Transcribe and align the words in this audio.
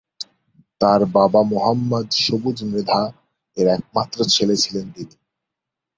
তার 0.81 1.01
বাবা 1.15 1.41
মোহাম্মদ 1.43 2.07
সবুজ 2.23 2.57
মৃধা 2.63 3.01
এর 3.57 3.67
একমাত্র 3.67 4.17
ছেলে 4.25 4.55
ছিলেন 4.55 4.85
তিনি। 4.95 5.15